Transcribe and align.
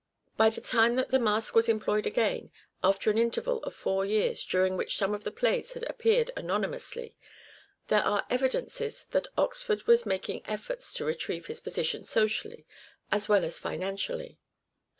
By 0.35 0.49
the 0.49 0.61
time 0.61 0.93
siderations. 0.93 0.95
that 0.97 1.11
the 1.11 1.19
mask 1.19 1.55
was 1.55 1.69
employed 1.69 2.07
again, 2.07 2.49
after 2.83 3.11
an 3.11 3.19
interval 3.19 3.61
of 3.63 3.75
four 3.75 4.03
years 4.03 4.43
during 4.43 4.75
which 4.75 4.97
some 4.97 5.13
of 5.13 5.23
the 5.23 5.29
plays 5.31 5.73
had 5.73 5.87
appeared 5.87 6.31
anonymously, 6.35 7.15
there 7.87 8.01
are 8.03 8.25
evidences 8.27 9.05
that 9.11 9.27
Oxford 9.37 9.85
was 9.85 10.07
making 10.07 10.41
efforts 10.45 10.91
to 10.95 11.05
retrieve 11.05 11.45
his 11.45 11.59
position 11.61 12.03
socially 12.03 12.65
as 13.11 13.29
well 13.29 13.45
as 13.45 13.59
financially. 13.59 14.39